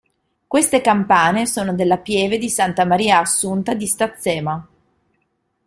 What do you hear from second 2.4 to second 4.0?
Santa Maria Assunta di